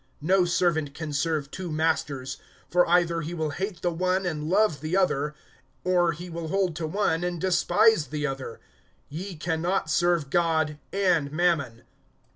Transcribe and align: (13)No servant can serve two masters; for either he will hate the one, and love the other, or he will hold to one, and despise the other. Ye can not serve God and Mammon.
(13)No 0.23 0.47
servant 0.47 0.93
can 0.95 1.13
serve 1.13 1.51
two 1.51 1.71
masters; 1.71 2.37
for 2.71 2.87
either 2.87 3.21
he 3.21 3.35
will 3.35 3.51
hate 3.51 3.83
the 3.83 3.91
one, 3.93 4.25
and 4.25 4.49
love 4.49 4.81
the 4.81 4.97
other, 4.97 5.35
or 5.83 6.11
he 6.11 6.27
will 6.27 6.47
hold 6.47 6.75
to 6.75 6.87
one, 6.87 7.23
and 7.23 7.39
despise 7.39 8.07
the 8.07 8.25
other. 8.25 8.59
Ye 9.09 9.35
can 9.35 9.61
not 9.61 9.91
serve 9.91 10.31
God 10.31 10.79
and 10.91 11.31
Mammon. 11.31 11.83